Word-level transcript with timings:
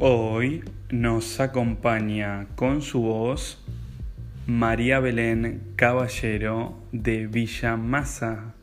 Hoy 0.00 0.62
nos 0.90 1.40
acompaña 1.40 2.46
con 2.54 2.82
su 2.82 3.00
voz 3.00 3.58
María 4.46 5.00
Belén 5.00 5.72
Caballero 5.74 6.76
de 6.92 7.26
Villa 7.26 7.76
Masa. 7.76 8.54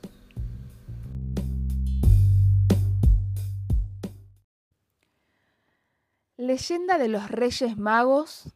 Leyenda 6.37 6.97
de 6.97 7.09
los 7.09 7.29
Reyes 7.29 7.75
Magos, 7.75 8.55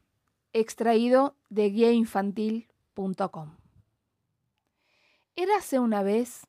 extraído 0.53 1.35
de 1.49 1.71
guiainfantil.com. 1.71 3.57
Érase 5.35 5.79
una 5.79 6.01
vez, 6.01 6.47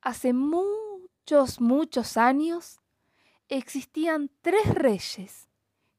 hace 0.00 0.32
muchos, 0.32 1.60
muchos 1.60 2.16
años, 2.16 2.80
existían 3.50 4.30
tres 4.40 4.74
reyes 4.74 5.47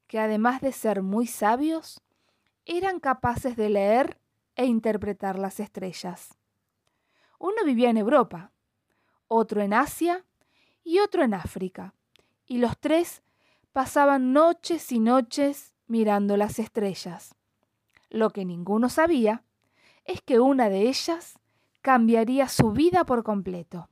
que 0.09 0.19
además 0.19 0.59
de 0.59 0.71
ser 0.71 1.03
muy 1.03 1.27
sabios, 1.27 2.01
eran 2.65 2.99
capaces 2.99 3.55
de 3.55 3.69
leer 3.69 4.19
e 4.55 4.65
interpretar 4.65 5.37
las 5.37 5.59
estrellas. 5.59 6.35
Uno 7.37 7.63
vivía 7.63 7.91
en 7.91 7.97
Europa, 7.97 8.51
otro 9.27 9.61
en 9.61 9.71
Asia 9.71 10.25
y 10.83 10.97
otro 10.97 11.21
en 11.23 11.35
África, 11.35 11.93
y 12.47 12.57
los 12.57 12.75
tres 12.79 13.21
pasaban 13.71 14.33
noches 14.33 14.91
y 14.91 14.99
noches 14.99 15.75
mirando 15.85 16.37
las 16.37 16.57
estrellas. 16.57 17.35
Lo 18.09 18.31
que 18.31 18.45
ninguno 18.45 18.89
sabía 18.89 19.43
es 20.05 20.23
que 20.23 20.39
una 20.39 20.69
de 20.69 20.89
ellas 20.89 21.37
cambiaría 21.81 22.49
su 22.49 22.71
vida 22.71 23.05
por 23.05 23.23
completo. 23.23 23.89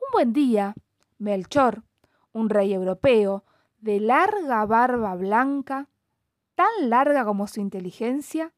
Un 0.00 0.08
buen 0.12 0.32
día, 0.32 0.74
Melchor, 1.18 1.84
un 2.32 2.50
rey 2.50 2.74
europeo, 2.74 3.44
de 3.80 4.00
larga 4.00 4.64
barba 4.66 5.14
blanca, 5.14 5.88
tan 6.54 6.90
larga 6.90 7.24
como 7.24 7.46
su 7.46 7.60
inteligencia, 7.60 8.52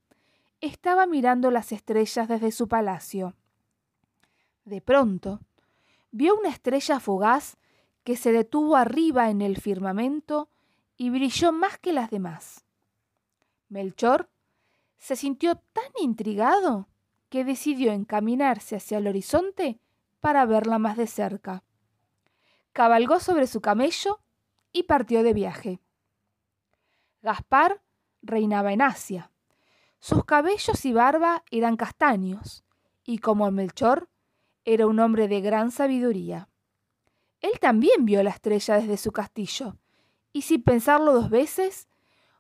estaba 0.61 1.07
mirando 1.07 1.51
las 1.51 1.73
estrellas 1.73 2.29
desde 2.29 2.53
su 2.53 2.69
palacio. 2.69 3.35
De 4.65 4.81
pronto, 4.81 5.41
vio 6.11 6.39
una 6.39 6.49
estrella 6.49 7.01
fugaz 7.01 7.57
que 8.05 8.17
se 8.17 8.33
detuvo 8.33 8.77
arriba 8.77 9.31
en 9.31 9.43
el 9.43 9.61
firmamento 9.61 10.49
y 10.97 11.11
brilló 11.11 11.53
más 11.53 11.79
que 11.79 11.93
las 11.93 12.11
demás. 12.11 12.65
Melchor 13.69 14.29
se 14.99 15.17
sintió 15.17 15.57
tan 15.57 15.91
intrigado 16.01 16.89
que 17.29 17.45
decidió 17.45 17.93
encaminarse 17.93 18.77
hacia 18.77 18.99
el 18.99 19.07
horizonte 19.07 19.79
para 20.21 20.45
verla 20.45 20.79
más 20.79 20.97
de 20.97 21.07
cerca. 21.07 21.63
Cabalgó 22.73 23.21
sobre 23.21 23.47
su 23.47 23.61
camello 23.61 24.21
y 24.73 24.85
partió 24.85 25.23
de 25.23 25.35
viaje. 25.35 25.81
Gaspar 27.23 27.83
reinaba 28.23 28.73
en 28.73 28.83
Asia. 28.83 29.31
Sus 29.99 30.25
cabellos 30.25 30.85
y 30.85 30.93
barba 30.93 31.45
eran 31.51 31.77
castaños, 31.77 32.65
y 33.05 33.19
como 33.19 33.51
Melchor, 33.51 34.09
era 34.65 34.87
un 34.87 34.99
hombre 35.01 35.29
de 35.29 35.41
gran 35.41 35.71
sabiduría. 35.71 36.49
Él 37.41 37.59
también 37.61 38.05
vio 38.05 38.23
la 38.23 38.31
estrella 38.31 38.77
desde 38.77 38.97
su 38.97 39.13
castillo, 39.13 39.77
y 40.33 40.43
sin 40.43 40.63
pensarlo 40.63 41.13
dos 41.13 41.31
veces, 41.31 41.89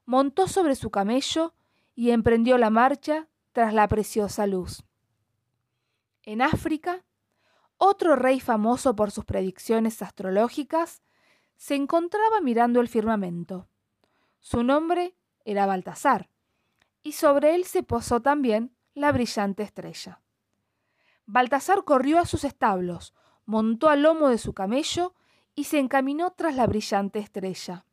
montó 0.04 0.48
sobre 0.48 0.74
su 0.74 0.90
camello 0.90 1.54
y 1.94 2.10
emprendió 2.10 2.58
la 2.58 2.70
marcha 2.70 3.28
tras 3.52 3.74
la 3.74 3.88
preciosa 3.88 4.46
luz. 4.46 4.84
En 6.22 6.42
África, 6.42 7.04
otro 7.76 8.14
rey 8.16 8.40
famoso 8.40 8.94
por 8.94 9.10
sus 9.10 9.24
predicciones 9.24 10.02
astrológicas 10.02 11.02
se 11.60 11.74
encontraba 11.74 12.40
mirando 12.40 12.80
el 12.80 12.88
firmamento. 12.88 13.68
Su 14.38 14.62
nombre 14.62 15.14
era 15.44 15.66
Baltasar, 15.66 16.30
y 17.02 17.12
sobre 17.12 17.54
él 17.54 17.66
se 17.66 17.82
posó 17.82 18.22
también 18.22 18.74
la 18.94 19.12
brillante 19.12 19.62
estrella. 19.62 20.22
Baltasar 21.26 21.84
corrió 21.84 22.18
a 22.18 22.24
sus 22.24 22.44
establos, 22.44 23.12
montó 23.44 23.90
al 23.90 24.04
lomo 24.04 24.30
de 24.30 24.38
su 24.38 24.54
camello 24.54 25.12
y 25.54 25.64
se 25.64 25.78
encaminó 25.78 26.30
tras 26.30 26.56
la 26.56 26.66
brillante 26.66 27.18
estrella. 27.18 27.84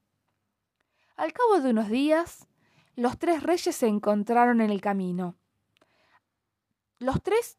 Al 1.17 1.33
cabo 1.33 1.59
de 1.59 1.71
unos 1.71 1.89
días, 1.89 2.47
los 2.95 3.19
tres 3.19 3.43
reyes 3.43 3.75
se 3.75 3.87
encontraron 3.87 4.61
en 4.61 4.71
el 4.71 4.79
camino. 4.79 5.35
Los 6.99 7.21
tres 7.21 7.57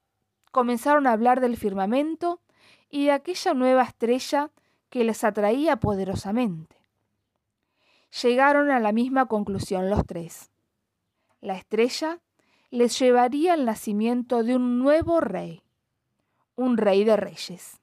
comenzaron 0.53 1.07
a 1.07 1.13
hablar 1.13 1.43
del 1.43 1.59
firmamento 1.59 2.41
y 2.89 3.05
de 3.05 3.13
aquella 3.13 3.53
nueva 3.53 3.83
estrella 3.83 4.51
que 4.91 5.05
les 5.05 5.25
atraía 5.25 5.77
poderosamente. 5.77 6.77
Llegaron 8.23 8.71
a 8.71 8.81
la 8.81 8.93
misma 8.93 9.27
conclusión 9.27 9.91
los 9.91 10.07
tres. 10.07 10.51
La 11.41 11.57
estrella 11.57 12.21
les 12.71 12.99
llevaría 12.99 13.53
al 13.53 13.65
nacimiento 13.65 14.43
de 14.43 14.57
un 14.57 14.79
nuevo 14.79 15.21
rey, 15.21 15.63
un 16.57 16.77
rey 16.77 17.05
de 17.05 17.17
reyes. 17.17 17.81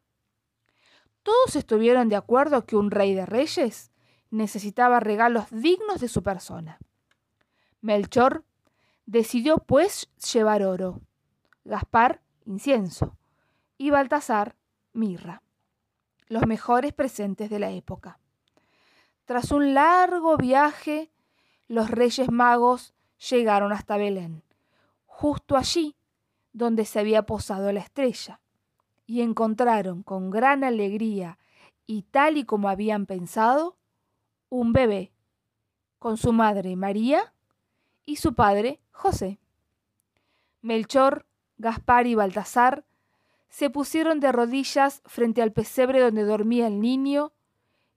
Todos 1.24 1.56
estuvieron 1.56 2.10
de 2.10 2.16
acuerdo 2.16 2.66
que 2.66 2.76
un 2.76 2.92
rey 2.92 3.14
de 3.14 3.26
reyes 3.26 3.92
necesitaba 4.30 5.00
regalos 5.00 5.46
dignos 5.50 6.02
de 6.02 6.08
su 6.08 6.22
persona. 6.24 6.80
Melchor 7.82 8.44
decidió 9.06 9.58
pues 9.58 10.10
llevar 10.34 10.64
oro, 10.64 11.02
Gaspar 11.64 12.22
incienso 12.46 13.18
y 13.78 13.90
Baltasar 13.90 14.56
mirra 14.94 15.42
los 16.28 16.46
mejores 16.48 16.94
presentes 16.94 17.50
de 17.50 17.60
la 17.60 17.72
época. 17.72 18.20
Tras 19.26 19.52
un 19.52 19.74
largo 19.74 20.38
viaje, 20.38 21.12
los 21.68 21.90
Reyes 21.90 22.30
Magos 22.32 22.94
llegaron 23.30 23.72
hasta 23.72 23.98
Belén, 23.98 24.44
justo 25.06 25.58
allí 25.58 25.96
donde 26.54 26.86
se 26.86 27.00
había 27.00 27.24
posado 27.24 27.72
la 27.72 27.80
estrella, 27.80 28.40
y 29.06 29.22
encontraron 29.22 30.04
con 30.04 30.30
gran 30.30 30.64
alegría 30.64 31.38
y 31.86 32.04
tal 32.04 32.38
y 32.38 32.46
como 32.46 32.70
habían 32.70 33.06
pensado, 33.06 33.78
un 34.50 34.74
bebé, 34.74 35.12
con 36.00 36.18
su 36.18 36.34
madre 36.34 36.76
María 36.76 37.34
y 38.06 38.18
su 38.18 38.34
padre 38.36 38.80
José. 38.92 39.40
Melchor, 40.62 41.26
Gaspar 41.58 42.08
y 42.08 42.16
Baltasar 42.16 42.86
se 43.50 43.70
pusieron 43.70 44.20
de 44.20 44.32
rodillas 44.32 45.02
frente 45.06 45.42
al 45.42 45.52
pesebre 45.52 46.00
donde 46.02 46.24
dormía 46.24 46.68
el 46.68 46.80
niño 46.80 47.34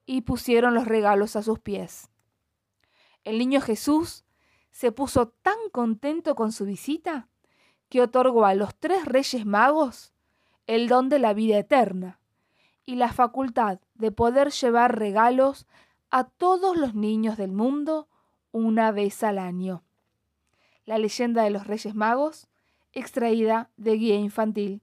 y 0.07 0.23
pusieron 0.23 0.75
los 0.75 0.87
regalos 0.87 1.37
a 1.37 1.43
sus 1.43 1.59
pies. 1.59 2.11
El 3.25 3.39
niño 3.39 3.61
Jesús 3.61 4.25
se 4.71 4.93
puso 4.93 5.29
tan 5.29 5.59
contento 5.73 6.35
con 6.35 6.53
su 6.53 6.65
visita 6.65 7.29
que 7.89 8.01
otorgó 8.01 8.45
a 8.45 8.55
los 8.55 8.75
tres 8.77 9.05
reyes 9.05 9.45
magos 9.45 10.13
el 10.67 10.89
don 10.89 11.09
de 11.09 11.19
la 11.19 11.35
vida 11.35 11.59
eterna 11.59 12.21
y 12.85 12.95
la 12.97 13.13
facultad 13.13 13.81
de 13.95 14.13
poder 14.13 14.51
llevar 14.51 14.99
regalos 14.99 15.67
a 16.11 16.25
todos 16.25 16.77
los 16.77 16.95
niños 16.95 17.37
del 17.37 17.53
mundo 17.53 18.09
una 18.53 18.93
vez 18.93 19.23
al 19.23 19.39
año. 19.39 19.83
La 20.85 20.99
leyenda 20.99 21.43
de 21.43 21.51
los 21.51 21.67
Reyes 21.67 21.95
Magos, 21.95 22.49
extraída 22.93 23.71
de 23.77 23.93
Guía 23.93 24.17
Infantil 24.17 24.83